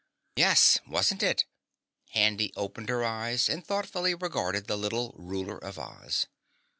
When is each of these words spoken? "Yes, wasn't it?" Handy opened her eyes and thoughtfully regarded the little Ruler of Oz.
"Yes, 0.35 0.79
wasn't 0.87 1.21
it?" 1.21 1.45
Handy 2.13 2.51
opened 2.55 2.89
her 2.89 3.03
eyes 3.05 3.47
and 3.47 3.63
thoughtfully 3.63 4.15
regarded 4.15 4.65
the 4.65 4.75
little 4.75 5.13
Ruler 5.15 5.59
of 5.59 5.77
Oz. 5.77 6.25